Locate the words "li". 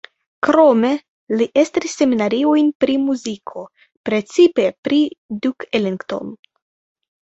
1.41-1.47